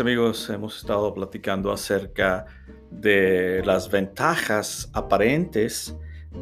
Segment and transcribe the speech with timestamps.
[0.00, 2.46] Amigos, hemos estado platicando acerca
[2.90, 5.94] de las ventajas aparentes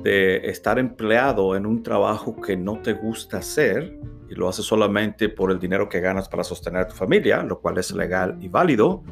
[0.02, 3.98] de estar empleado en un trabajo que no te gusta hacer
[4.30, 7.60] y lo haces solamente por el dinero que ganas para sostener a tu familia, lo
[7.60, 9.02] cual es legal y válido,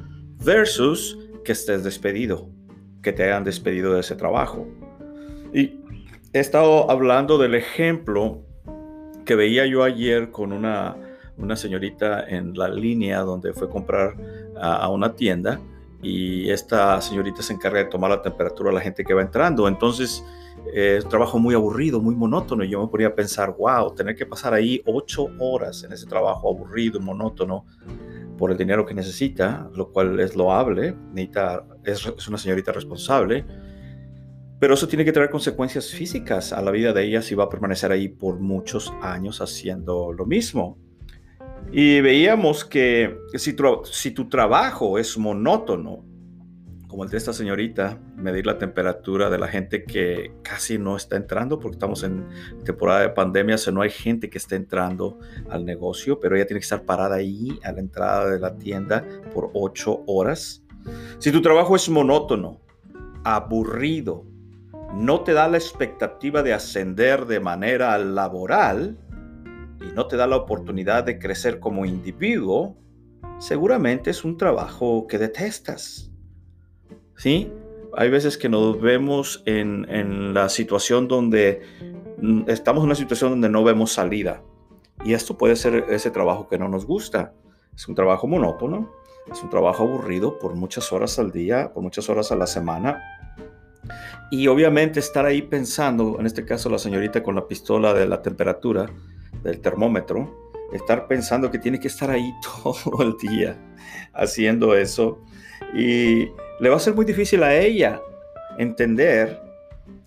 [0.44, 2.48] versus que estés despedido,
[3.02, 4.68] que te hayan despedido de ese trabajo.
[5.52, 5.80] Y
[6.32, 8.44] he estado hablando del ejemplo
[9.24, 10.96] que veía yo ayer con una
[11.38, 14.16] una señorita en la línea donde fue comprar
[14.60, 15.60] a, una tienda
[16.02, 19.68] y esta señorita se encarga de tomar la temperatura a la gente que va entrando.
[19.68, 20.24] Entonces,
[20.72, 22.64] es un trabajo muy aburrido, muy monótono.
[22.64, 26.06] Y yo me ponía a pensar, wow, tener que pasar ahí ocho horas en ese
[26.06, 27.64] trabajo aburrido monótono
[28.38, 33.44] por el dinero que necesita, lo cual es loable, necesita, es, es una señorita responsable.
[34.58, 37.48] Pero eso tiene que traer consecuencias físicas a la vida de ella si va a
[37.48, 40.78] permanecer ahí por muchos años haciendo lo mismo.
[41.72, 43.52] Y veíamos que si
[44.12, 46.04] tu, trabajo es monótono,
[46.86, 51.16] como el de esta señorita, medir la temperatura de la gente que casi no está
[51.16, 52.26] entrando, porque estamos en
[52.64, 55.18] temporada de pandemia, o no hay gente que esté entrando
[55.50, 59.04] al negocio, pero ella tiene que estar parada ahí a la entrada de la tienda
[59.34, 60.62] por ocho horas.
[61.18, 62.60] Si tu trabajo es monótono,
[63.24, 64.24] aburrido,
[64.94, 68.96] no te da la expectativa de ascender de manera laboral,
[69.86, 72.76] y no te da la oportunidad de crecer como individuo,
[73.38, 76.10] seguramente es un trabajo que detestas.
[77.16, 77.50] ¿Sí?
[77.94, 81.62] Hay veces que nos vemos en, en la situación donde
[82.20, 84.42] mm, estamos en una situación donde no vemos salida.
[85.04, 87.32] Y esto puede ser ese trabajo que no nos gusta.
[87.74, 88.90] Es un trabajo monótono,
[89.30, 93.02] es un trabajo aburrido por muchas horas al día, por muchas horas a la semana.
[94.30, 98.22] Y obviamente estar ahí pensando, en este caso la señorita con la pistola de la
[98.22, 98.90] temperatura,
[99.46, 103.56] del termómetro, estar pensando que tiene que estar ahí todo el día
[104.12, 105.22] haciendo eso.
[105.74, 106.28] Y
[106.60, 108.00] le va a ser muy difícil a ella
[108.58, 109.40] entender,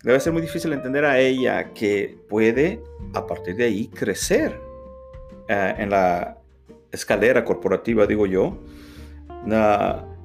[0.03, 2.81] le va a ser muy difícil entender a ella que puede
[3.13, 4.59] a partir de ahí crecer
[5.47, 6.37] eh, en la
[6.91, 8.57] escalera corporativa, digo yo.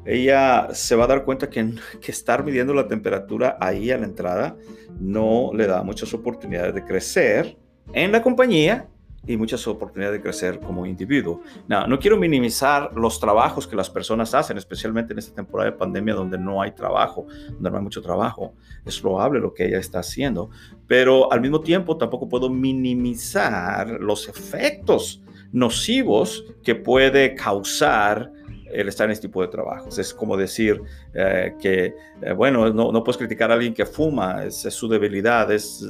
[0.06, 4.06] ella se va a dar cuenta que, que estar midiendo la temperatura ahí a la
[4.06, 4.56] entrada
[4.98, 7.56] no le da muchas oportunidades de crecer
[7.92, 8.88] en la compañía
[9.26, 11.42] y muchas oportunidades de crecer como individuo.
[11.68, 15.76] No, no quiero minimizar los trabajos que las personas hacen, especialmente en esta temporada de
[15.76, 18.54] pandemia donde no hay trabajo, donde no hay mucho trabajo.
[18.84, 20.50] Es probable lo que ella está haciendo,
[20.86, 28.32] pero al mismo tiempo tampoco puedo minimizar los efectos nocivos que puede causar
[28.74, 29.98] el estar en este tipo de trabajos.
[29.98, 30.82] Es como decir
[31.14, 35.50] eh, que, eh, bueno, no, no, puedes criticar a alguien que fuma, es, su debilidad,
[35.52, 35.88] es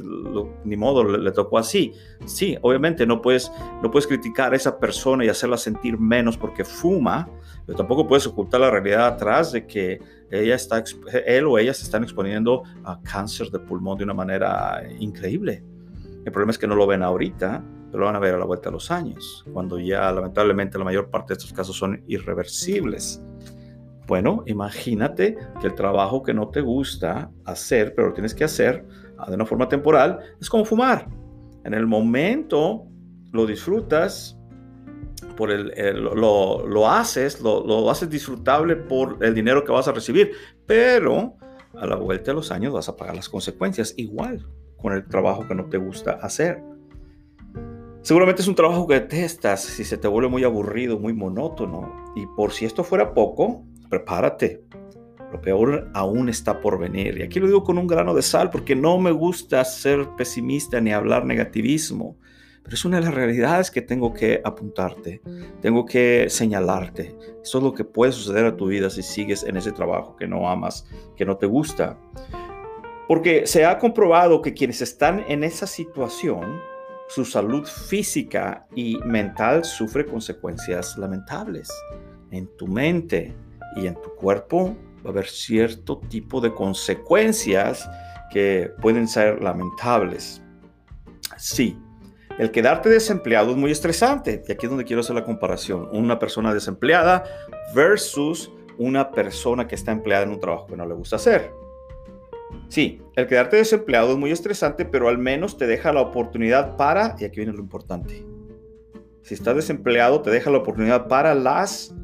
[0.63, 1.93] ni modo, le, tocó así.
[2.25, 3.51] Sí, obviamente no puedes,
[3.81, 7.27] no puedes criticar a esa persona y hacerla sentir menos porque fuma,
[7.65, 9.99] pero tampoco puedes ocultar la realidad atrás de que
[10.31, 10.83] ella está,
[11.25, 15.63] él o ella se están exponiendo a cáncer de pulmón de una manera increíble.
[16.25, 17.63] El problema es que no lo ven ahorita,
[17.95, 21.09] lo van a ver a la vuelta de los años, cuando ya lamentablemente la mayor
[21.09, 23.21] parte de estos casos son irreversibles.
[24.07, 28.85] Bueno, imagínate que el trabajo que no te gusta hacer, pero lo tienes que hacer
[29.17, 31.07] ah, de una forma temporal, es como fumar.
[31.63, 32.85] En el momento
[33.31, 34.37] lo disfrutas,
[35.35, 35.71] por el,
[36.03, 40.31] lo, lo, haces, lo, lo haces disfrutable por el dinero que vas a recibir,
[40.65, 41.35] pero
[41.73, 44.47] a la vuelta de los años vas a pagar las consecuencias igual
[44.77, 46.61] con el trabajo que no te gusta hacer.
[48.05, 52.13] Seguramente es un trabajo que detestas si se te vuelve muy aburrido, muy monótono.
[52.15, 54.61] Y por si esto fuera poco, prepárate.
[55.31, 57.17] Lo peor aún está por venir.
[57.17, 60.79] Y aquí lo digo con un grano de sal porque no me gusta ser pesimista
[60.79, 62.19] ni hablar negativismo.
[62.61, 65.23] Pero es una de las realidades que tengo que apuntarte,
[65.61, 67.17] tengo que señalarte.
[67.41, 70.27] Eso es lo que puede suceder a tu vida si sigues en ese trabajo que
[70.27, 70.87] no amas,
[71.17, 71.97] que no te gusta.
[73.07, 76.61] Porque se ha comprobado que quienes están en esa situación
[77.07, 81.69] su salud física y mental sufre consecuencias lamentables.
[82.31, 83.35] En tu mente
[83.75, 84.75] y en tu cuerpo
[85.05, 87.87] va a haber cierto tipo de consecuencias
[88.31, 90.41] que pueden ser lamentables.
[91.37, 91.77] Sí,
[92.37, 94.43] el quedarte desempleado es muy estresante.
[94.47, 95.87] Y aquí es donde quiero hacer la comparación.
[95.93, 97.23] Una persona desempleada
[97.73, 101.51] versus una persona que está empleada en un trabajo que no le gusta hacer.
[102.75, 107.15] Sí, el quedarte desempleado es muy estresante, pero al menos te deja la oportunidad para,
[107.17, 108.25] y aquí viene lo importante,
[109.21, 111.95] si estás desempleado te deja la oportunidad para las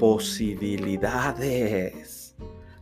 [0.00, 2.34] posibilidades.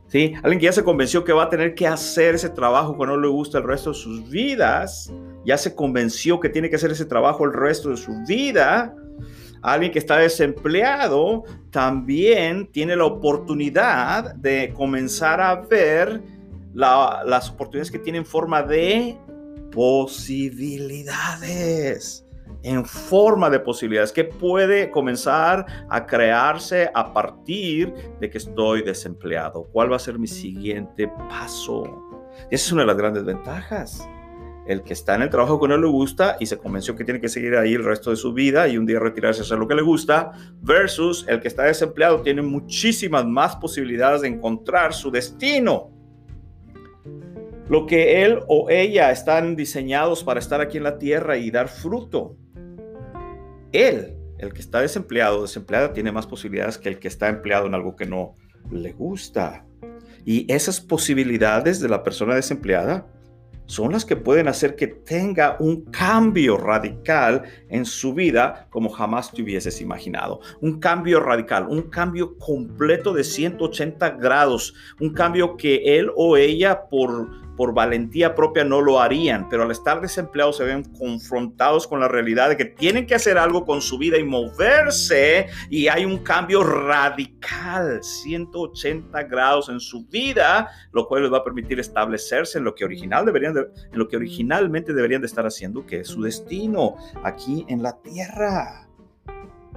[0.06, 0.32] ¿Sí?
[0.42, 3.18] Alguien que ya se convenció que va a tener que hacer ese trabajo que no
[3.18, 5.12] le gusta el resto de sus vidas,
[5.44, 8.96] ya se convenció que tiene que hacer ese trabajo el resto de su vida,
[9.60, 16.22] alguien que está desempleado también tiene la oportunidad de comenzar a ver
[16.74, 19.18] las oportunidades que tienen forma de
[19.72, 22.20] posibilidades.
[22.62, 29.68] En forma de posibilidades que puede comenzar a crearse a partir de que estoy desempleado.
[29.72, 31.84] ¿Cuál va a ser mi siguiente paso?
[32.50, 34.06] Esa es una de las grandes ventajas
[34.66, 37.20] el que está en el trabajo que no le gusta y se convenció que tiene
[37.20, 39.68] que seguir ahí el resto de su vida y un día retirarse a hacer lo
[39.68, 40.32] que le gusta,
[40.62, 45.90] versus el que está desempleado tiene muchísimas más posibilidades de encontrar su destino.
[47.68, 51.68] Lo que él o ella están diseñados para estar aquí en la tierra y dar
[51.68, 52.36] fruto.
[53.72, 57.66] Él, el que está desempleado o desempleada, tiene más posibilidades que el que está empleado
[57.66, 58.36] en algo que no
[58.70, 59.64] le gusta.
[60.26, 63.06] Y esas posibilidades de la persona desempleada
[63.66, 69.32] son las que pueden hacer que tenga un cambio radical en su vida como jamás
[69.32, 70.40] te hubieses imaginado.
[70.60, 76.88] Un cambio radical, un cambio completo de 180 grados, un cambio que él o ella
[76.90, 82.00] por por valentía propia no lo harían, pero al estar desempleados se ven confrontados con
[82.00, 86.04] la realidad de que tienen que hacer algo con su vida y moverse y hay
[86.04, 92.58] un cambio radical, 180 grados en su vida, lo cual les va a permitir establecerse
[92.58, 96.08] en lo que original deberían en lo que originalmente deberían de estar haciendo, que es
[96.08, 98.83] su destino aquí en la tierra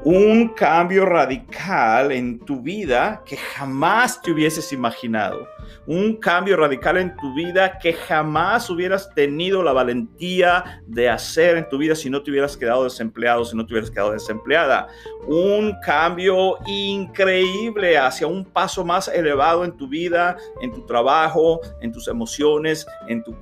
[0.04, 5.48] un cambio radical en tu vida que jamás te hubieses imaginado.
[5.86, 11.68] Un cambio radical en tu vida que jamás hubieras tenido la valentía de hacer en
[11.68, 14.88] tu vida si no te hubieras quedado desempleado, si no te hubieras quedado desempleada.
[15.28, 21.92] Un cambio increíble hacia un paso más elevado en tu vida, en tu trabajo, en
[21.92, 23.36] tus emociones, en tu,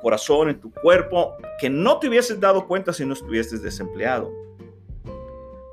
[0.00, 4.45] corazón, en tu cuerpo, que no te hubieses dado cuenta si no estuvieses desempleado.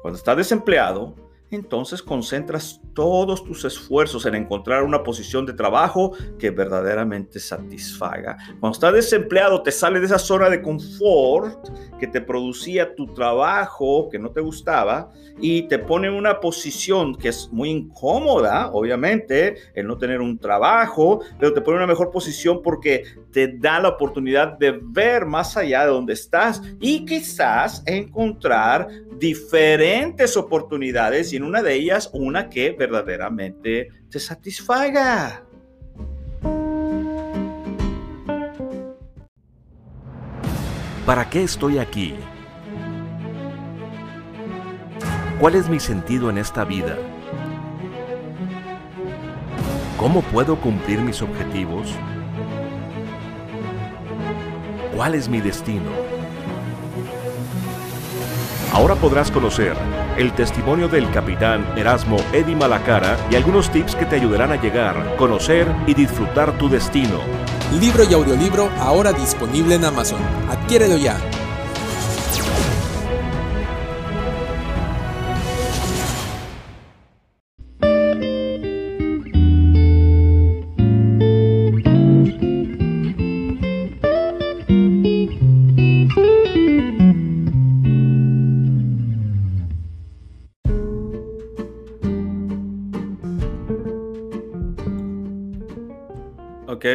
[0.03, 1.15] Cuando estás desempleado,
[1.55, 8.37] entonces concentras todos tus esfuerzos en encontrar una posición de trabajo que verdaderamente satisfaga.
[8.59, 11.67] Cuando estás desempleado, te sale de esa zona de confort
[11.99, 17.15] que te producía tu trabajo que no te gustaba y te pone en una posición
[17.15, 21.91] que es muy incómoda, obviamente, el no tener un trabajo, pero te pone en una
[21.91, 27.05] mejor posición porque te da la oportunidad de ver más allá de donde estás y
[27.05, 35.43] quizás encontrar diferentes oportunidades y una de ellas una que verdaderamente te satisfaga.
[41.05, 42.15] ¿Para qué estoy aquí?
[45.39, 46.97] ¿Cuál es mi sentido en esta vida?
[49.97, 51.93] ¿Cómo puedo cumplir mis objetivos?
[54.95, 56.12] ¿Cuál es mi destino?
[58.73, 59.75] Ahora podrás conocer
[60.17, 65.15] el testimonio del capitán Erasmo Eddy Malacara y algunos tips que te ayudarán a llegar,
[65.15, 67.19] conocer y disfrutar tu destino.
[67.79, 70.19] Libro y audiolibro ahora disponible en Amazon.
[70.49, 71.17] Adquiérelo ya.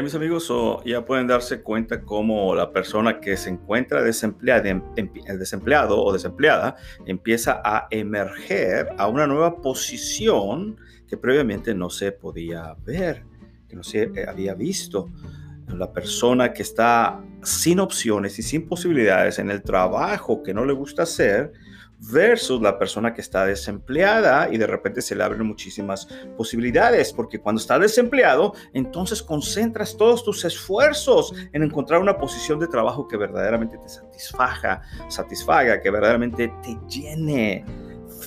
[0.09, 0.51] Mis amigos,
[0.87, 6.11] ya pueden darse cuenta cómo la persona que se encuentra desempleada, em, em, desempleado o
[6.15, 13.27] desempleada empieza a emerger a una nueva posición que previamente no se podía ver,
[13.69, 15.11] que no se eh, había visto.
[15.77, 20.73] La persona que está sin opciones y sin posibilidades en el trabajo que no le
[20.73, 21.53] gusta hacer,
[21.99, 27.41] versus la persona que está desempleada y de repente se le abren muchísimas posibilidades, porque
[27.41, 33.17] cuando estás desempleado, entonces concentras todos tus esfuerzos en encontrar una posición de trabajo que
[33.17, 37.65] verdaderamente te satisfaga, satisfaga, que verdaderamente te llene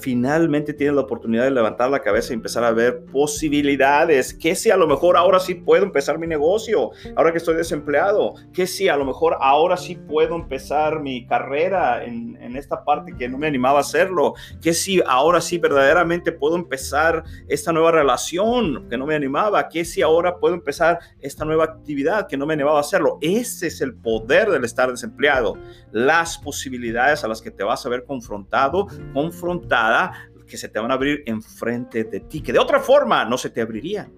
[0.01, 4.33] finalmente tienes la oportunidad de levantar la cabeza y empezar a ver posibilidades.
[4.33, 6.91] ¿Qué si a lo mejor ahora sí puedo empezar mi negocio?
[7.15, 8.33] Ahora que estoy desempleado.
[8.53, 13.13] ¿Qué si a lo mejor ahora sí puedo empezar mi carrera en, en esta parte
[13.17, 14.33] que no me animaba a hacerlo?
[14.61, 19.69] ¿Qué si ahora sí verdaderamente puedo empezar esta nueva relación que no me animaba?
[19.69, 23.17] ¿Qué si ahora puedo empezar esta nueva actividad que no me animaba a hacerlo?
[23.21, 25.57] Ese es el poder del estar desempleado.
[25.91, 28.87] Las posibilidades a las que te vas a ver confrontado,
[30.47, 33.49] que se te van a abrir enfrente de ti, que de otra forma no se
[33.49, 34.11] te abrirían.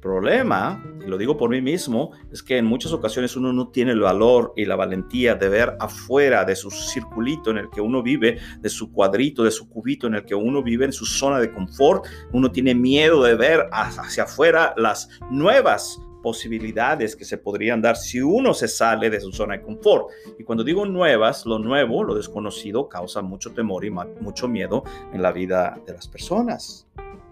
[0.00, 3.90] Problema, y lo digo por mí mismo, es que en muchas ocasiones uno no tiene
[3.90, 8.00] el valor y la valentía de ver afuera de su circulito en el que uno
[8.00, 11.40] vive, de su cuadrito, de su cubito en el que uno vive, en su zona
[11.40, 12.06] de confort.
[12.32, 18.20] Uno tiene miedo de ver hacia afuera las nuevas posibilidades que se podrían dar si
[18.20, 20.08] uno se sale de su zona de confort.
[20.38, 25.22] Y cuando digo nuevas, lo nuevo, lo desconocido, causa mucho temor y mucho miedo en
[25.22, 26.86] la vida de las personas.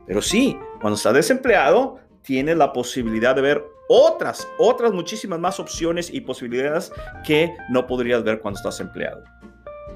[0.07, 6.13] Pero sí, cuando está desempleado, tiene la posibilidad de ver otras, otras muchísimas más opciones
[6.13, 6.93] y posibilidades
[7.25, 9.23] que no podrías ver cuando estás empleado.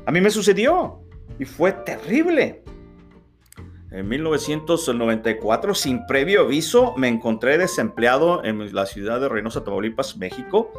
[0.06, 1.00] A mí me sucedió
[1.38, 2.62] y fue terrible.
[3.92, 10.70] En 1994, sin previo aviso, me encontré desempleado en la ciudad de Reynosa, Tamaulipas, México.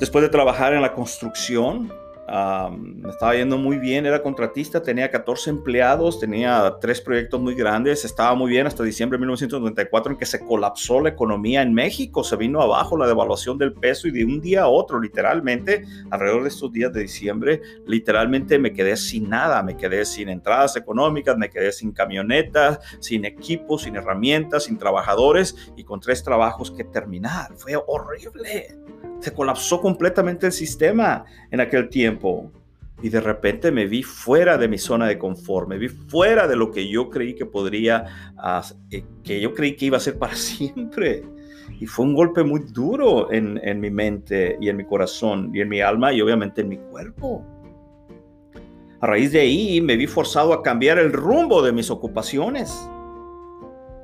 [0.00, 1.92] Después de trabajar en la construcción,
[2.28, 8.04] me estaba yendo muy bien, era contratista, tenía 14 empleados, tenía tres proyectos muy grandes,
[8.04, 12.22] estaba muy bien hasta diciembre de 1994 en que se colapsó la economía en México,
[12.22, 16.42] se vino abajo la devaluación del peso y de un día a otro, literalmente, alrededor
[16.42, 21.36] de estos días de diciembre, literalmente me quedé sin nada, me quedé sin entradas económicas,
[21.38, 26.84] me quedé sin camionetas, sin equipos, sin herramientas, sin trabajadores y con tres trabajos que
[26.84, 27.54] terminar.
[27.56, 28.76] Fue horrible.
[29.20, 32.50] Se colapsó completamente el sistema en aquel tiempo.
[33.00, 36.56] Y de repente me vi fuera de mi zona de confort, me vi fuera de
[36.56, 38.34] lo que yo creí que podría,
[38.90, 41.24] eh, que yo creí que iba a ser para siempre.
[41.80, 45.60] Y fue un golpe muy duro en, en mi mente y en mi corazón y
[45.60, 47.44] en mi alma y obviamente en mi cuerpo.
[49.00, 52.76] A raíz de ahí me vi forzado a cambiar el rumbo de mis ocupaciones.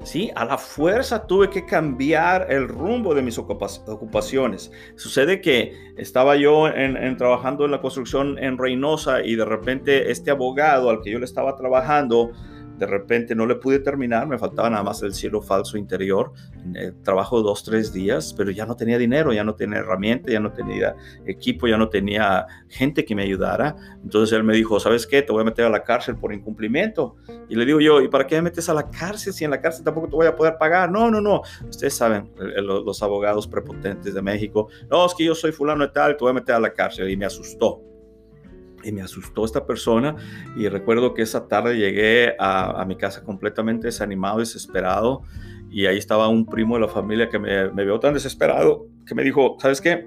[0.04, 0.30] ¿Sí?
[0.37, 4.70] A la fuerza tuve que cambiar el rumbo de mis ocupaciones.
[4.96, 10.30] Sucede que estaba yo en, trabajando en la construcción en Reynosa y de repente este
[10.30, 12.30] abogado al que yo le estaba trabajando
[12.78, 16.33] de repente no le pude terminar, me faltaba nada más el cielo falso interior.
[16.75, 20.40] Eh, trabajo dos, tres días, pero ya no tenía dinero, ya no tenía herramienta, ya
[20.40, 23.76] no tenía equipo, ya no tenía gente que me ayudara.
[24.02, 25.23] Entonces él me dijo, ¿sabes qué?
[25.23, 27.16] Te voy a meter a la cárcel por incumplimiento.
[27.49, 29.61] Y le digo yo, ¿y para qué me metes a la cárcel si en la
[29.61, 30.90] cárcel tampoco te voy a poder pagar?
[30.90, 31.43] No, no, no.
[31.69, 36.16] Ustedes saben, los abogados prepotentes de México, no, es que yo soy fulano de tal,
[36.16, 37.09] te voy a meter a la cárcel.
[37.11, 37.94] Y me asustó
[38.85, 40.17] y me asustó esta persona
[40.57, 45.23] y recuerdo que esa tarde llegué a, mi casa completamente desanimado, desesperado
[45.71, 49.14] y ahí estaba un primo de la familia que me, me vio tan desesperado que
[49.14, 50.07] me dijo, ¿sabes qué?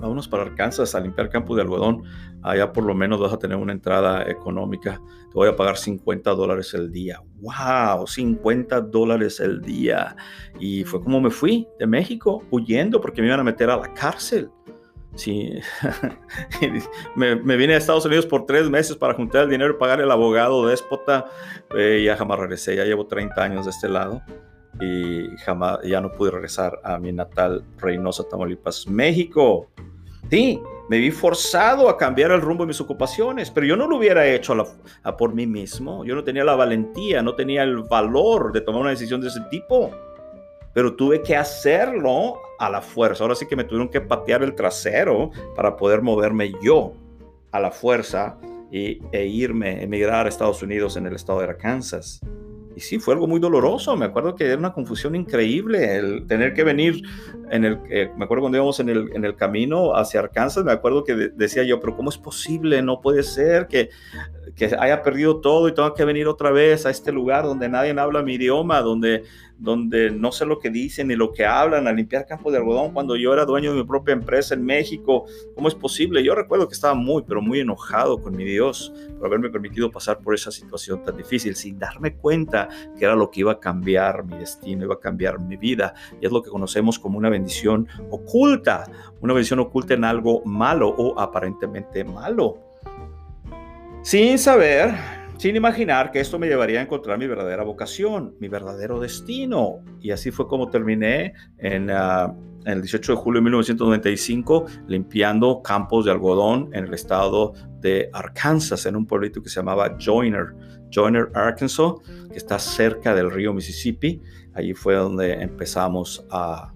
[0.00, 2.04] Vámonos para Arkansas a limpiar campo de algodón.
[2.42, 4.98] Allá por lo menos vas a tener una entrada económica.
[5.28, 7.22] Te voy a pagar 50 dólares el día.
[7.40, 8.06] ¡Wow!
[8.06, 10.16] 50 dólares el día.
[10.58, 13.92] Y fue como me fui de México huyendo porque me iban a meter a la
[13.92, 14.50] cárcel.
[15.16, 15.52] Sí,
[17.16, 20.10] me, vine a Estados Unidos por tres meses para juntar el dinero y pagar el
[20.10, 21.26] abogado déspota.
[21.76, 24.22] Eh, ya jamás regresé, ya llevo 30 años de este lado
[24.80, 29.68] y jamás, ya no pude regresar a mi natal Reynosa, Tamaulipas, México.
[30.30, 33.96] Sí, me vi forzado a cambiar el rumbo de mis ocupaciones, pero yo no lo
[33.96, 34.54] hubiera hecho
[35.02, 36.04] a por mí mismo.
[36.04, 39.40] Yo no tenía la valentía, no tenía el valor de tomar una decisión de ese
[39.50, 39.90] tipo
[40.72, 43.24] pero tuve que hacerlo a la fuerza.
[43.24, 46.92] Ahora sí que me tuvieron que patear el trasero para poder moverme yo
[47.52, 48.38] a la fuerza
[48.70, 52.20] y, e irme, emigrar a Estados Unidos en el estado de Arkansas.
[52.76, 53.96] Y sí, fue algo muy doloroso.
[53.96, 57.02] Me acuerdo que era una confusión increíble el tener que venir
[57.50, 60.70] en el, eh, me acuerdo cuando íbamos en el, en el camino hacia Arkansas, me
[60.70, 62.80] acuerdo que decía yo, pero ¿cómo es posible?
[62.80, 63.90] No puede ser que,
[64.54, 67.90] que haya perdido todo y tenga que venir otra vez a este lugar donde nadie
[67.98, 69.24] habla mi idioma, donde
[69.60, 72.92] donde no sé lo que dicen ni lo que hablan, a limpiar campos de algodón
[72.92, 75.26] cuando yo era dueño de mi propia empresa en México.
[75.54, 76.24] ¿Cómo es posible?
[76.24, 80.18] Yo recuerdo que estaba muy, pero muy enojado con mi Dios por haberme permitido pasar
[80.18, 84.24] por esa situación tan difícil sin darme cuenta que era lo que iba a cambiar
[84.24, 85.94] mi destino, iba a cambiar mi vida.
[86.20, 88.90] Y es lo que conocemos como una bendición oculta,
[89.20, 92.58] una bendición oculta en algo malo o aparentemente malo.
[94.02, 99.00] Sin saber sin imaginar que esto me llevaría a encontrar mi verdadera vocación, mi verdadero
[99.00, 99.78] destino.
[100.02, 106.04] Y así fue como terminé en, ah, el 18 de julio de 1995 limpiando campos
[106.04, 110.48] de algodón en el estado de Arkansas, en un pueblito que se llamaba Joyner.
[110.94, 111.94] Joyner, Arkansas,
[112.30, 114.20] que está cerca del río Mississippi.
[114.52, 116.70] Allí fue donde empezamos a,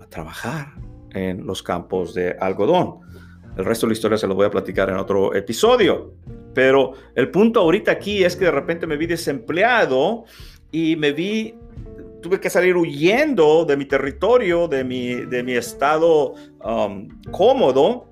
[0.00, 0.72] a trabajar
[1.10, 3.00] en los campos de algodón.
[3.58, 6.14] El resto de la historia se lo voy a platicar en otro episodio.
[6.54, 10.24] Pero el punto ahorita aquí es que de repente me vi desempleado
[10.72, 11.54] y me vi,
[12.20, 18.08] tuve que salir huyendo de mi territorio, de mi, de mi estado um, cómodo,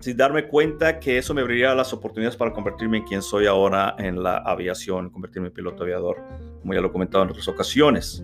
[0.00, 3.94] sin darme cuenta que eso me abriría las oportunidades para convertirme en quien soy ahora
[3.98, 6.22] en la aviación, convertirme en piloto aviador,
[6.60, 8.22] como ya lo he comentado en otras ocasiones.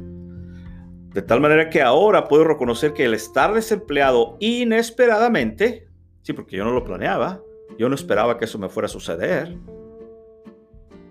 [1.12, 5.88] De tal manera que ahora puedo reconocer que el estar desempleado inesperadamente,
[6.22, 7.42] sí, porque yo no lo planeaba,
[7.78, 9.56] yo no esperaba que eso me fuera a suceder.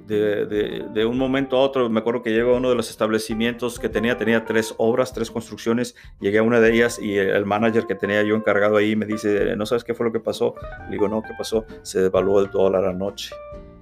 [0.08, 3.88] De, un momento a otro, me acuerdo que llego a uno de los establecimientos que
[3.88, 7.96] tenía, tenía tres obras, tres construcciones, llegué a una de ellas y el manager que
[7.96, 10.56] tenía yo encargado ahí me dice, ¿no sabes qué fue lo que pasó?
[10.86, 11.66] Le digo, no, ¿qué pasó?
[11.82, 13.34] Se devaluó el dólar anoche.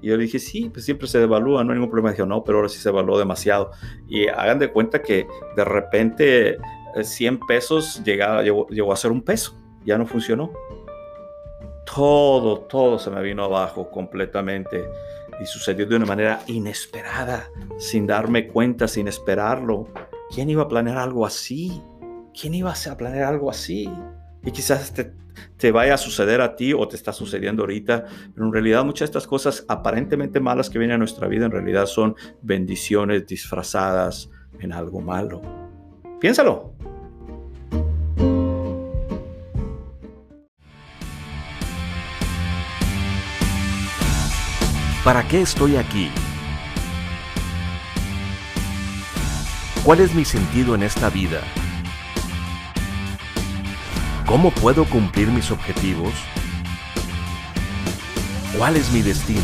[0.01, 2.11] Y yo le dije, sí, pues siempre se devalúa, no hay ningún problema.
[2.11, 3.71] Dijo, no, pero ahora sí se devaluó demasiado.
[4.07, 6.57] Y hagan de cuenta que de repente
[7.01, 10.51] 100 eh, pesos llegaba, llegó, llegó a ser un peso, ya no funcionó
[11.93, 14.89] todo, todo se me vino abajo completamente
[15.41, 19.87] y sucedió de una manera inesperada, sin darme cuenta, sin esperarlo.
[20.33, 21.81] ¿Quién iba a planear algo así?
[22.39, 23.89] ¿Quién iba a planear algo así?
[24.45, 24.93] Y quizás
[25.57, 29.01] te, vaya a suceder a ti o te está sucediendo ahorita, pero en realidad muchas
[29.01, 34.29] de estas cosas aparentemente malas que vienen a nuestra vida en realidad son bendiciones disfrazadas
[34.59, 35.41] en algo malo.
[36.19, 36.73] Piénsalo.
[45.09, 46.11] ¿Para qué estoy aquí?
[49.83, 51.41] ¿Cuál es mi sentido en esta vida?
[54.27, 56.13] ¿Cómo puedo cumplir mis objetivos?
[58.55, 59.41] ¿Cuál es mi destino?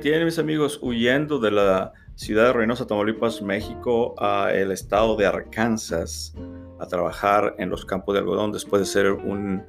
[0.01, 5.27] tienen mis amigos huyendo de la ciudad de Reynosa, Tamaulipas, México, a el estado de
[5.27, 6.35] Arkansas
[6.79, 9.63] a trabajar en los campos de algodón después de ser un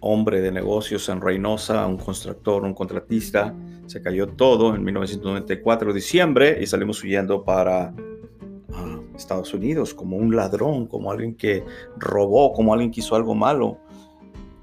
[0.00, 3.54] hombre de negocios en Reynosa, un constructor, un contratista.
[3.86, 7.94] Se cayó todo en 1994, diciembre, y salimos huyendo para
[8.74, 11.64] ah, Estados Unidos como un ladrón, como alguien que
[11.96, 13.78] robó, como alguien que hizo algo malo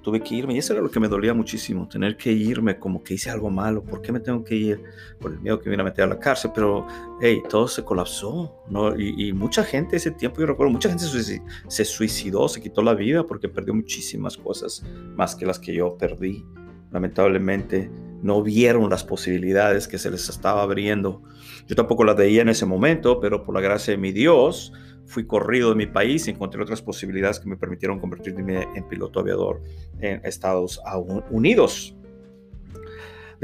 [0.04, 3.02] tuve que irme y eso era lo que me dolía muchísimo, tener que irme como
[3.02, 4.84] que hice algo malo, ¿por qué me tengo que ir?
[5.20, 6.86] Por el miedo que me iba a meter a la cárcel, pero
[7.22, 8.96] hey, todo se colapsó, ¿no?
[9.00, 13.26] Y, mucha gente ese tiempo, yo recuerdo, mucha gente se suicidó, se quitó la vida
[13.26, 14.84] porque perdió muchísimas cosas,
[15.16, 16.46] más que las que yo perdí.
[16.92, 17.90] Lamentablemente
[18.22, 21.24] no vieron las posibilidades que se les estaba abriendo.
[21.68, 24.74] Yo tampoco las veía en ese momento, pero por la gracia de mi Dios,
[25.06, 29.20] fui corrido de mi país y encontré otras posibilidades que me permitieron convertirme en piloto
[29.20, 29.62] aviador
[30.00, 30.82] en Estados
[31.30, 31.96] Unidos.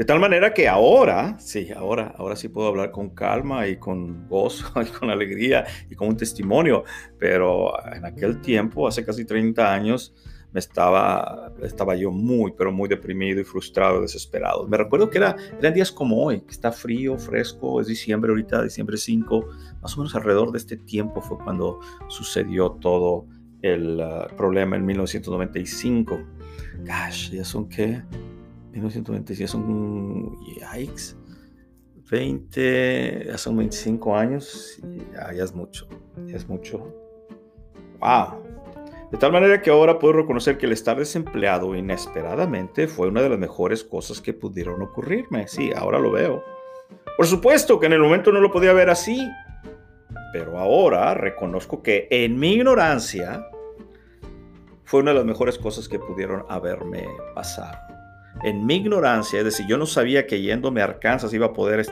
[0.00, 4.26] De tal manera que ahora, sí, ahora, ahora sí puedo hablar con calma y con
[4.28, 6.84] gozo y con alegría y con un testimonio,
[7.18, 10.14] pero en aquel tiempo, hace casi 30 años,
[10.52, 14.66] me estaba, estaba yo muy, pero muy deprimido y frustrado, desesperado.
[14.66, 18.62] Me recuerdo que era, eran días como hoy, que está frío, fresco, es diciembre ahorita,
[18.62, 19.48] diciembre 5,
[19.80, 23.26] más o menos alrededor de este tiempo fue cuando sucedió todo
[23.62, 26.20] el uh, problema en 1995.
[26.80, 28.02] Gosh, ya son qué?
[28.72, 31.16] 1995, son, yikes,
[32.10, 34.80] 20, ya son 25 años,
[35.12, 35.86] ya, ya es mucho,
[36.26, 36.78] ya es mucho.
[38.00, 38.42] Wow,
[39.10, 43.28] de tal manera que ahora puedo reconocer que el estar desempleado inesperadamente fue una de
[43.28, 45.48] las mejores cosas que pudieron ocurrirme.
[45.48, 46.44] Sí, ahora lo veo.
[47.16, 49.28] Por supuesto que en el momento no lo podía ver así,
[50.32, 53.46] pero ahora reconozco que en mi ignorancia
[54.84, 57.78] fue una de las mejores cosas que pudieron haberme pasado.
[58.44, 61.84] En mi ignorancia, es decir, yo no sabía que yéndome a Arkansas iba a poder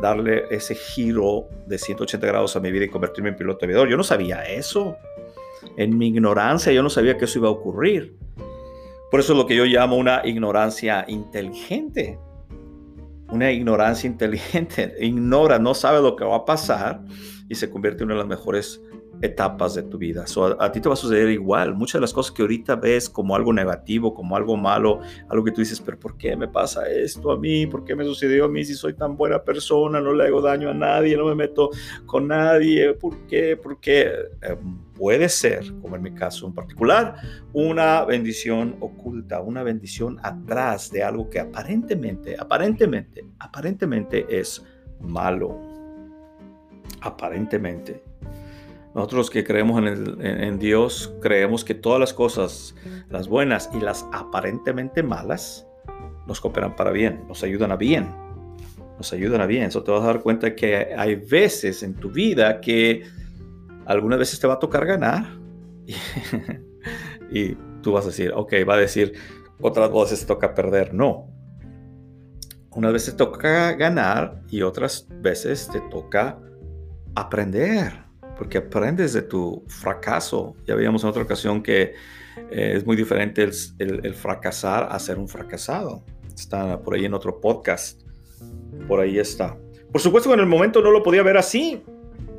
[0.00, 3.88] darle ese giro de 180 grados a mi vida y convertirme en piloto aviador.
[3.88, 4.96] Yo no sabía eso.
[5.76, 8.16] En mi ignorancia yo no sabía que eso iba a ocurrir.
[9.10, 12.18] Por eso es lo que yo llamo una ignorancia inteligente.
[13.30, 14.94] Una ignorancia inteligente.
[15.00, 17.02] Ignora, no sabe lo que va a pasar
[17.48, 18.80] y se convierte en una de las mejores
[19.22, 20.24] etapas de tu vida.
[20.58, 21.74] a, ti te va a suceder igual.
[21.74, 25.52] Muchas de las cosas que ahorita ves como algo negativo, como algo malo, algo que
[25.52, 27.66] tú dices, pero ¿por qué me pasa esto a mí?
[27.66, 30.00] ¿Por qué me sucedió a mí si soy tan buena persona?
[30.00, 31.70] No le hago daño a nadie, no me meto
[32.04, 32.92] con nadie.
[32.94, 33.56] ¿Por qué?
[33.56, 34.10] ¿Por qué?
[34.42, 34.56] Eh,
[34.96, 37.16] puede ser, como en mi caso en particular,
[37.52, 44.64] una bendición oculta, una bendición atrás de algo que aparentemente, aparentemente, aparentemente es
[45.00, 45.60] malo.
[47.00, 48.02] Aparentemente.
[48.94, 52.74] Nosotros que creemos en, Dios, creemos que todas las cosas,
[53.10, 55.66] las buenas y las aparentemente malas,
[56.26, 58.08] nos cooperan para bien, nos ayudan a bien,
[58.96, 59.64] nos ayudan a bien.
[59.64, 63.02] Eso te vas a dar cuenta que hay veces en tu vida que
[63.86, 65.38] algunas veces te va a tocar ganar
[67.30, 69.14] y, tú vas a decir, ok, va a decir,
[69.60, 70.92] otras veces toca perder.
[70.92, 71.28] No.
[72.72, 76.38] Unas veces toca ganar y otras veces te toca
[77.14, 78.04] aprender
[78.36, 80.56] porque aprendes de tu fracaso.
[80.66, 81.94] Ya veíamos en otra ocasión que
[82.50, 86.04] eh, es muy diferente el, fracasar a ser un fracasado.
[86.34, 88.02] Está por ahí en otro podcast.
[88.86, 89.56] Por ahí está.
[89.90, 91.82] Por supuesto que en el momento no lo podía ver así,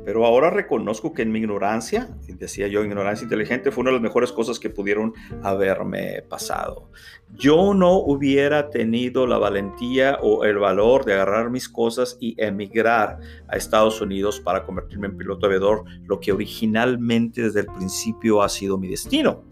[0.08, 4.02] pero ahora reconozco que en mi ignorancia, decía yo, ignorancia inteligente fue una de las
[4.02, 6.88] mejores cosas que pudieron haberme pasado.
[7.34, 13.18] Yo no hubiera tenido la valentía o el valor de agarrar mis cosas y emigrar
[13.48, 18.48] a Estados Unidos para convertirme en piloto aviador, lo que originalmente desde el principio ha
[18.48, 19.44] sido mi destino.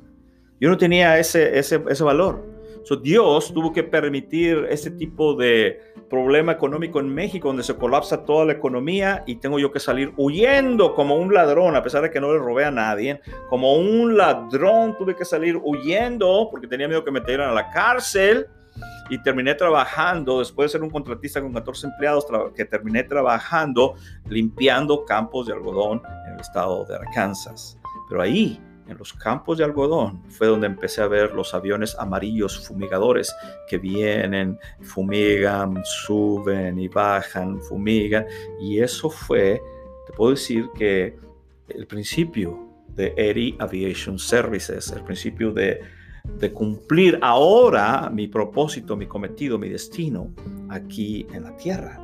[0.59, 2.56] Yo no tenía ese, ese, ese valor.
[2.95, 8.45] Dios tuvo que permitir ese tipo de problema económico en México, donde se colapsa toda
[8.45, 12.21] la economía y tengo yo que salir huyendo como un ladrón, a pesar de que
[12.21, 13.21] no le robé a nadie.
[13.49, 17.71] Como un ladrón tuve que salir huyendo porque tenía miedo que me metieran a la
[17.71, 18.47] cárcel
[19.11, 23.95] y terminé trabajando, después de ser un contratista con 14 empleados, que terminé trabajando
[24.29, 27.79] limpiando campos de algodón en el estado de Arkansas.
[28.09, 32.67] Pero ahí en los campos de algodón fue donde empecé a ver los aviones amarillos
[32.67, 33.35] fumigadores
[33.69, 38.27] que vienen, fumigan, suben y bajan, fumigan.
[38.61, 39.61] Y eso fue,
[40.07, 41.17] te puedo decir que
[41.69, 45.81] el principio de Eri Aviation Services, el principio de,
[46.39, 50.33] de cumplir ahora mi propósito, mi cometido, mi destino
[50.69, 52.03] aquí en la tierra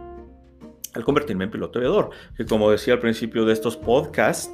[0.95, 2.11] al convertirme en piloto aviador.
[2.37, 4.53] Que como decía al principio de estos podcasts,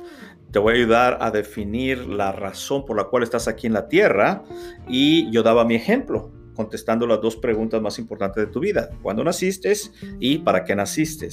[0.51, 3.89] te voy a ayudar a definir la razón por la cual estás aquí en la
[3.89, 4.45] tierra
[4.89, 8.91] y yo daba mi ejemplo contestando las dos preguntas más importantes de tu vida.
[9.01, 9.73] ¿Cuándo naciste
[10.19, 11.29] y para qué naciste?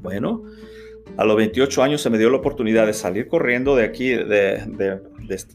[0.00, 0.44] Bueno,
[1.16, 5.00] a los 28 años se me dio la oportunidad de salir corriendo de aquí, de,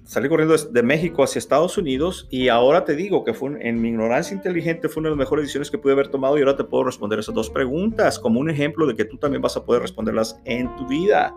[0.03, 3.89] salir corriendo de, México hacia Estados Unidos y ahora te digo que fue en mi
[3.89, 6.63] ignorancia inteligente fue una de las mejores decisiones que pude haber tomado y ahora te
[6.63, 9.81] puedo responder esas dos preguntas como un ejemplo de que tú también vas a poder
[9.81, 11.33] responderlas en tu vida.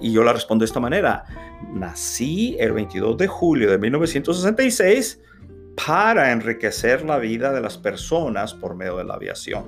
[0.00, 1.24] Y yo la respondo de esta manera.
[1.72, 5.20] Nací el 22 de julio de 1966
[5.86, 9.64] para enriquecer la vida de las personas por medio de la aviación.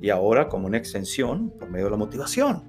[0.00, 2.64] Y ahora como una extensión por medio de la motivación.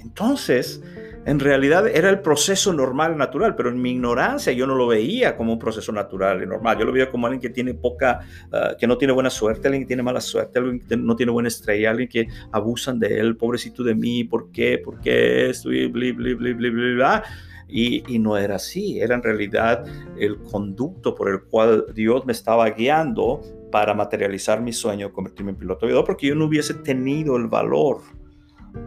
[0.00, 0.82] Entonces,
[1.24, 5.36] en realidad era el proceso normal, natural, pero en mi ignorancia yo no lo veía
[5.36, 6.78] como un proceso natural y normal.
[6.78, 8.20] Yo lo veía como alguien que tiene poca,
[8.52, 11.30] ah, que no tiene buena suerte, alguien que tiene mala suerte, alguien que no tiene
[11.30, 14.78] buena estrella, alguien que abusan de él, pobrecito de mí, ¿por qué?
[14.78, 15.72] ¿Por qué esto?
[15.72, 17.22] Y bli, bli, bli, bli, bli, bla.
[17.68, 19.86] Y, y, no era así, era en realidad
[20.18, 25.56] el conducto por el cual Dios me estaba guiando para materializar mi sueño, convertirme en
[25.56, 28.02] piloto aviador, porque yo no hubiese tenido el valor,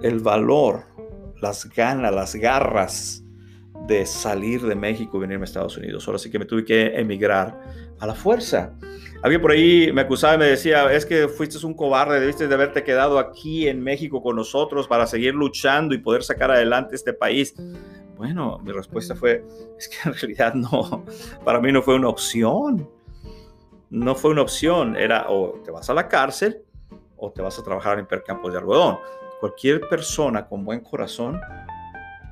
[0.04, 0.94] el valor
[1.45, 3.23] las ganas, las garras
[3.88, 6.08] de salir de México y venirme a Estados Unidos.
[6.08, 7.62] Ahora sí que me tuve que emigrar
[7.99, 8.73] a la fuerza.
[9.21, 12.55] Alguien por ahí me acusaba y me decía, es que fuiste un cobarde, debiste de
[12.55, 17.13] haberte quedado aquí en México con nosotros para seguir luchando y poder sacar adelante este
[17.13, 17.53] país.
[18.17, 19.45] Bueno, mi respuesta fue,
[19.77, 21.05] es que en realidad no,
[21.43, 22.89] para mí no fue una opción.
[23.91, 26.63] No fue una opción, era o te vas a la cárcel
[27.17, 28.97] o te vas a trabajar en percampos de algodón
[29.45, 31.39] cualquier persona con buen corazón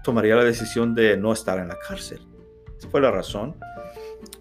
[0.04, 2.19] tomaría la decisión de no estar en la cárcel.
[2.76, 3.56] Esa fue la razón.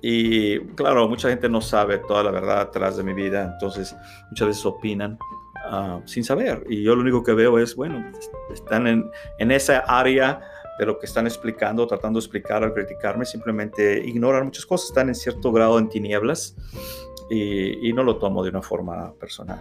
[0.01, 3.95] Y claro, mucha gente no sabe toda la verdad atrás de mi vida, entonces
[4.31, 5.19] muchas veces opinan
[5.67, 6.65] ah, sin saber.
[6.67, 8.11] Y yo lo único que veo es, bueno,
[8.51, 10.41] están en, en esa área
[10.79, 15.09] de lo que están explicando, tratando de explicar al criticarme, simplemente ignoran muchas cosas, están
[15.09, 16.57] en cierto grado en tinieblas
[17.29, 19.61] y, y no lo tomo de una forma personal.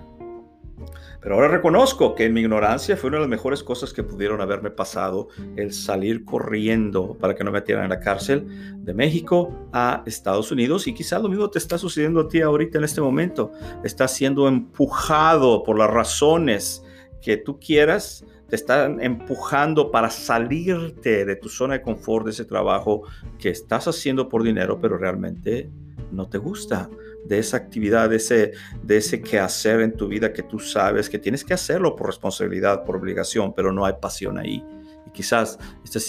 [1.22, 4.42] Pero ahora reconozco que en mi ignorancia fue una de las mejores cosas que pudieron
[4.42, 9.70] haberme pasado el salir corriendo para que no me metieran en la cárcel de México
[9.74, 10.88] a Estados Unidos.
[10.88, 13.52] Y quizás lo mismo te está sucediendo a ti ahorita en este momento.
[13.84, 16.84] Estás siendo empujado por las razones
[17.22, 22.44] que tú quieras te están empujando para salirte de tu zona de confort de ese
[22.44, 23.04] trabajo
[23.40, 25.72] que estás haciendo por dinero, pero realmente
[26.12, 26.90] no te gusta,
[27.26, 31.20] de esa actividad, de ese, de ese quehacer en tu vida que tú sabes que
[31.20, 34.64] tienes que hacerlo por responsabilidad, por obligación, pero no hay pasión ahí.
[35.08, 36.00] Y quizás este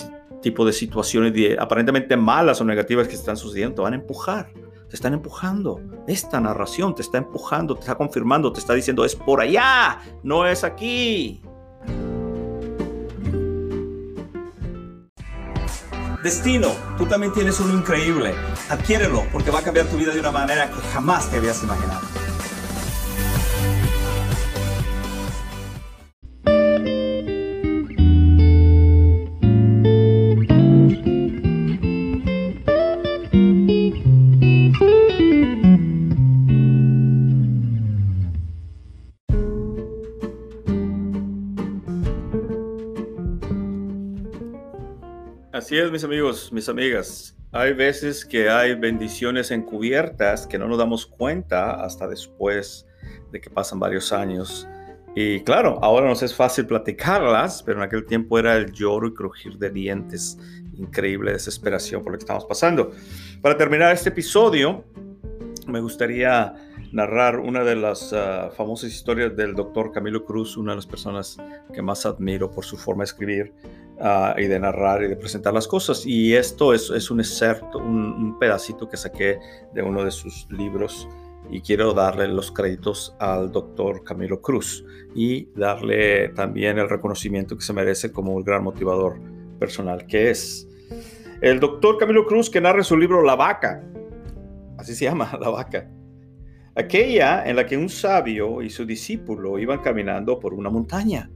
[0.41, 4.53] tipo de situaciones aparentemente malas o negativas que están sucediendo te van a empujar,
[4.89, 5.81] te están empujando.
[6.07, 10.47] Esta narración te está empujando, te está confirmando, te está diciendo es por allá, no
[10.47, 11.43] es aquí.
[16.23, 18.33] Destino, tú también tienes uno increíble.
[18.73, 22.01] Adquiérelo porque va a cambiar tu vida de una manera que jamás te habías imaginado.
[45.73, 47.35] Así es, mis amigos, mis amigas.
[47.51, 52.87] Hay veces que hay bendiciones encubiertas que no nos damos cuenta hasta después
[53.31, 54.69] de que pasan varios años.
[55.15, 59.15] Y claro, ahora nos es fácil platicarlas, pero en aquel tiempo era el lloro y
[59.15, 60.37] crujir de dientes.
[60.77, 62.91] Increíble desesperación por lo que estamos pasando.
[63.41, 64.85] Para terminar este episodio,
[65.67, 66.55] me gustaría
[66.93, 71.39] narrar una de las ah, famosas historias del doctor Camilo Cruz, una de las personas
[71.73, 73.55] que más admiro por su forma de escribir
[74.01, 76.05] Ah, y de narrar y de presentar las cosas.
[76.07, 79.39] Y esto es, es un excerto, un, pedacito que saqué
[79.73, 81.09] de uno de sus libros
[81.51, 87.63] y quiero darle los créditos al doctor Camilo Cruz y darle también el reconocimiento que
[87.63, 89.21] se merece como un gran motivador
[89.61, 90.67] personal que es.
[91.41, 93.85] El doctor Camilo Cruz que narra su libro La vaca,
[94.79, 95.89] así se llama, La vaca.
[96.75, 101.31] Aquella en la que un sabio y su discípulo iban caminando por una montaña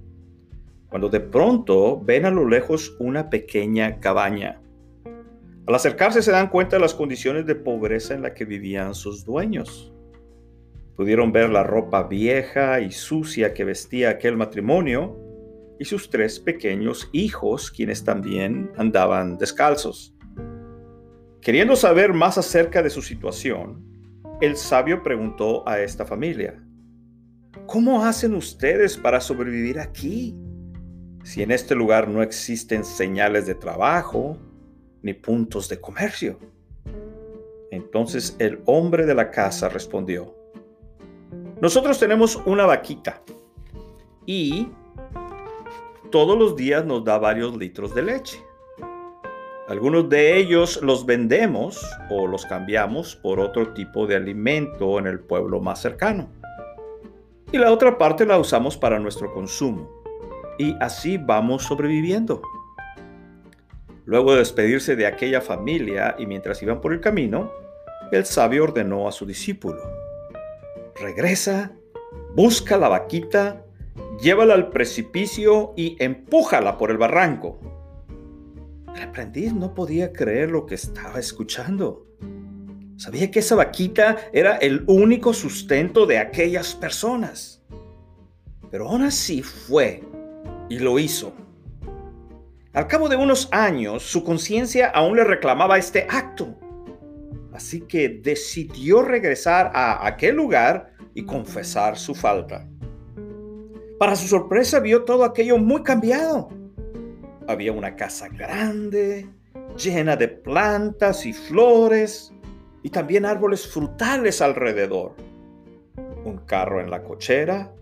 [0.88, 4.60] cuando de pronto ven a lo lejos una pequeña cabaña.
[5.66, 9.24] Al acercarse se dan cuenta de las condiciones de pobreza en la que vivían sus
[9.24, 9.92] dueños.
[10.96, 15.18] Pudieron ver la ropa vieja y sucia que vestía aquel matrimonio
[15.78, 20.14] y sus tres pequeños hijos, quienes también andaban descalzos.
[21.42, 23.84] Queriendo saber más acerca de su situación,
[24.40, 26.62] el sabio preguntó a esta familia,
[27.66, 30.36] ¿Cómo hacen ustedes para sobrevivir aquí?
[31.26, 34.38] Si en este lugar no existen señales de trabajo
[35.02, 36.38] ni puntos de comercio?
[37.72, 40.36] Entonces el hombre de la casa respondió,
[41.60, 43.22] nosotros tenemos una vaquita
[44.24, 44.68] y
[46.12, 48.40] todos los días nos da varios litros de leche.
[49.66, 55.18] Algunos de ellos los vendemos o los cambiamos por otro tipo de alimento en el
[55.18, 56.28] pueblo más cercano.
[57.50, 60.05] Y la otra parte la usamos para nuestro consumo
[60.58, 62.42] y así vamos sobreviviendo.
[64.04, 67.50] Luego de despedirse de aquella familia y mientras iban por el camino,
[68.12, 69.82] el sabio ordenó a su discípulo,
[70.94, 71.72] regresa,
[72.34, 73.64] busca la vaquita,
[74.20, 77.58] llévala al precipicio y empújala por el barranco.
[78.94, 82.06] El aprendiz no podía creer lo que estaba escuchando.
[82.96, 87.62] Sabía que esa vaquita era el único sustento de aquellas personas.
[88.70, 90.02] Pero aún así fue
[90.68, 91.32] y lo hizo.
[92.72, 96.54] Al cabo de unos años, su conciencia aún le reclamaba este acto.
[97.52, 102.68] Así que decidió regresar a aquel lugar y confesar su falta.
[103.98, 106.50] Para su sorpresa vio todo aquello muy cambiado.
[107.48, 109.26] Había una casa grande,
[109.82, 112.34] llena de plantas y flores,
[112.82, 115.14] y también árboles frutales alrededor.
[116.26, 117.72] Un carro en la cochera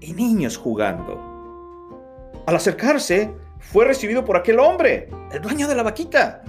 [0.00, 1.31] y niños jugando.
[2.46, 6.42] Al acercarse, fue recibido por aquel hombre, el dueño de la vaquita.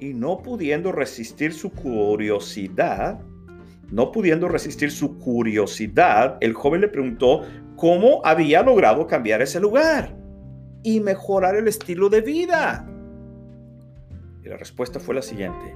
[0.00, 3.20] Y no pudiendo resistir su curiosidad,
[3.90, 7.42] no pudiendo resistir su curiosidad, el joven le preguntó
[7.76, 10.16] cómo había logrado cambiar ese lugar
[10.82, 12.88] y mejorar el estilo de vida.
[14.42, 15.74] Y la respuesta fue la siguiente.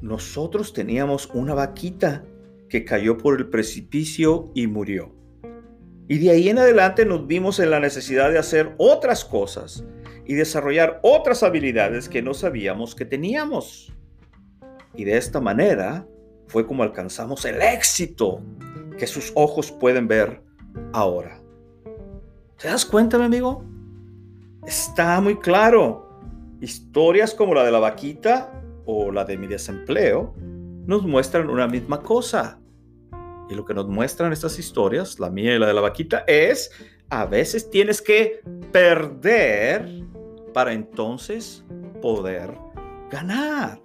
[0.00, 2.24] Nosotros teníamos una vaquita
[2.68, 5.23] que cayó por el precipicio y murió.
[6.06, 9.84] Y de ahí en adelante nos vimos en la necesidad de hacer otras cosas
[10.26, 13.92] y desarrollar otras habilidades que no sabíamos que teníamos.
[14.94, 16.06] Y de esta manera
[16.46, 18.42] fue como alcanzamos el éxito
[18.98, 20.42] que sus ojos pueden ver
[20.92, 21.40] ahora.
[22.60, 23.64] ¿Te das cuenta, mi amigo?
[24.66, 26.08] Está muy claro.
[26.60, 30.34] Historias como la de la vaquita o la de mi desempleo
[30.86, 32.60] nos muestran una misma cosa.
[33.48, 36.70] Y lo que nos muestran estas historias, la mía y la de la vaquita, es
[37.10, 38.40] a veces tienes que
[38.72, 39.88] perder
[40.52, 41.64] para entonces
[42.00, 42.56] poder
[43.10, 43.80] ganar.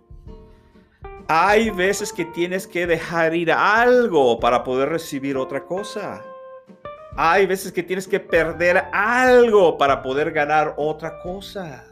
[1.27, 6.23] Hay veces que tienes que dejar ir algo para poder recibir otra cosa.
[7.15, 11.85] Hay veces que tienes que perder algo para poder ganar otra cosa.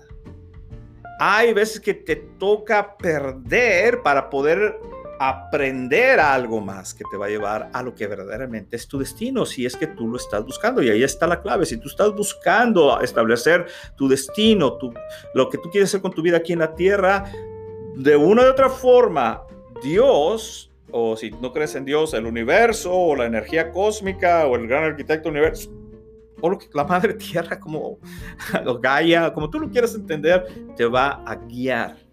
[1.19, 4.79] Hay veces que te toca perder para poder
[5.19, 9.45] aprender algo más que te va a llevar a lo que verdaderamente es tu destino,
[9.45, 10.81] si es que tú lo estás buscando.
[10.81, 11.65] Y ahí está la clave.
[11.65, 14.93] Si tú estás buscando establecer tu destino, tu,
[15.33, 17.31] lo que tú quieres hacer con tu vida aquí en la tierra,
[17.95, 19.43] de una u otra forma,
[19.83, 24.67] Dios, o si no crees en Dios, el universo, o la energía cósmica, o el
[24.67, 25.71] gran arquitecto universo,
[26.41, 27.99] o lo que, la madre tierra, como
[28.65, 32.06] o Gaia, como tú lo quieras entender, te va a guiar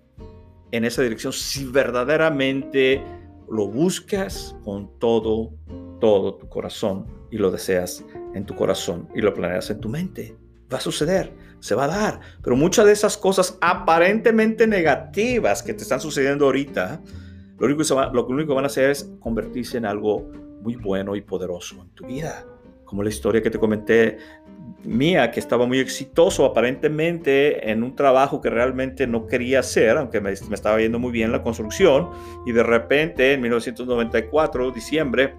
[0.77, 3.01] en esa dirección si verdaderamente
[3.49, 5.53] lo buscas con todo,
[6.01, 10.37] todo tu corazón y lo deseas en tu corazón y lo planeas en tu mente.
[10.73, 12.21] Va a suceder, se va a dar.
[12.43, 17.01] Pero muchas de esas cosas aparentemente negativas que te están sucediendo ahorita,
[17.57, 20.29] lo único, que lo único que van a hacer es convertirse en algo
[20.61, 22.45] muy bueno y poderoso en tu vida.
[22.95, 24.19] Como la historia que te comenté
[24.85, 30.21] mía que estaba muy exitoso aparentemente en un trabajo que realmente no quería hacer, aunque
[30.21, 32.11] me, estaba yendo muy bien la construcción,
[32.47, 35.35] y de repente en 1994, diciembre,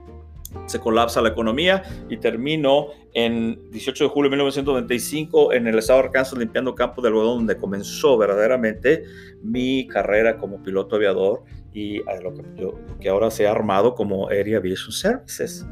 [0.66, 6.00] se colapsa la economía y termino en 18 de julio de 1995 en el estado
[6.00, 9.06] de Arkansas limpiando campo de algodón donde comenzó verdaderamente
[9.42, 14.28] mi carrera como piloto aviador y lo que, lo que ahora se ha armado como
[14.28, 15.66] Area Aviation Services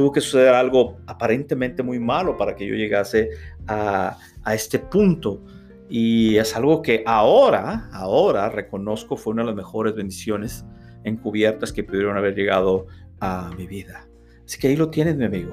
[0.00, 3.32] tuvo que suceder algo aparentemente muy malo para que yo llegase
[3.66, 4.16] a,
[4.50, 5.44] este punto.
[5.90, 10.64] Y es algo que ahora, ahora reconozco fue una de las mejores bendiciones
[11.04, 12.86] encubiertas que pudieron haber llegado
[13.20, 14.08] a mi vida.
[14.46, 15.52] Así que ahí lo tienes, mi amigo.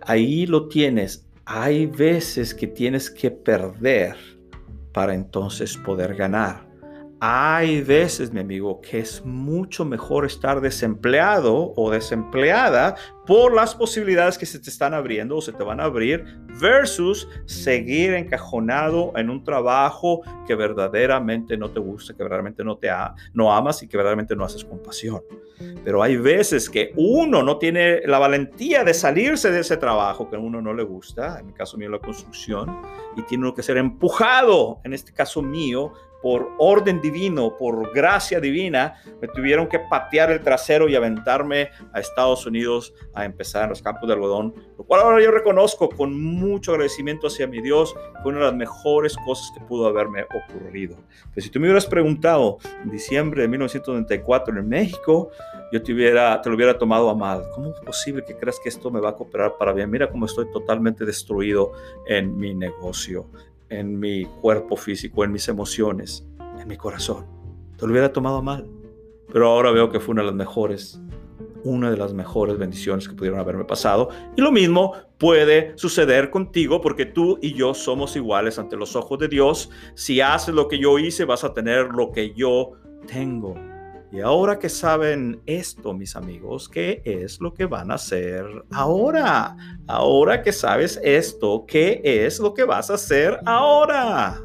[0.00, 1.28] Ahí lo tienes.
[1.44, 4.16] Hay veces que tienes que perder
[4.94, 6.66] para entonces poder ganar.
[7.20, 12.94] Hay veces, mi amigo, que es mucho mejor estar desempleado o desempleada
[13.26, 16.24] por las posibilidades que se te están abriendo o se te van a abrir
[16.60, 22.88] versus seguir encajonado en un trabajo que verdaderamente no te gusta, que verdaderamente no te
[23.34, 25.20] no amas y que verdaderamente no haces compasión.
[25.84, 30.36] Pero hay veces que uno no tiene la valentía de salirse de ese trabajo que
[30.36, 32.80] a uno no le gusta, en el caso mío la construcción,
[33.16, 39.00] y tiene que ser empujado, en este caso mío, por orden divino, por gracia divina,
[39.20, 43.82] me tuvieron que patear el trasero y aventarme a Estados Unidos a empezar en los
[43.82, 48.32] campos de algodón, lo cual ahora yo reconozco con mucho agradecimiento hacia mi Dios, fue
[48.32, 50.96] una de las mejores cosas que pudo haberme ocurrido.
[51.34, 55.30] Pero si tú me hubieras preguntado en diciembre de 1994 en México,
[55.70, 57.44] yo te, hubiera, te lo hubiera tomado a mal.
[57.54, 59.90] ¿Cómo es posible que creas que esto me va a cooperar para bien?
[59.90, 61.72] Mira cómo estoy totalmente destruido
[62.06, 63.26] en mi negocio
[63.70, 66.26] en mi cuerpo físico, en mis emociones,
[66.60, 67.26] en mi corazón.
[67.76, 68.68] Te lo hubiera tomado mal.
[69.32, 71.00] Pero ahora veo que fue una de las mejores,
[71.62, 74.08] una de las mejores bendiciones que pudieron haberme pasado.
[74.36, 79.18] Y lo mismo puede suceder contigo porque tú y yo somos iguales ante los ojos
[79.18, 79.70] de Dios.
[79.94, 82.72] Si haces lo que yo hice, vas a tener lo que yo
[83.06, 83.54] tengo.
[84.10, 89.54] Y ahora que saben esto, mis amigos, ¿qué es lo que van a hacer ahora?
[89.86, 94.42] Ahora que sabes esto, ¿qué es lo que vas a hacer ahora?